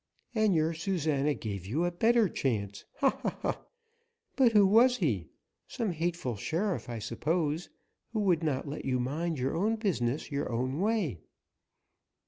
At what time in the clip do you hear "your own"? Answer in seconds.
9.37-9.75, 10.31-10.79